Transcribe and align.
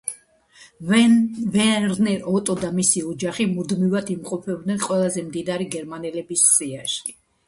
ვერნერ 0.91 1.83
ოტო 2.31 2.55
და 2.63 2.71
მისი 2.77 3.03
ოჯახი 3.11 3.45
მუდმივად 3.51 4.09
იმყოფებოდნენ 4.13 4.81
ყველაზე 4.87 5.25
მდიდარი 5.27 5.69
გერმანელების 5.77 6.47
სიაში. 6.55 7.15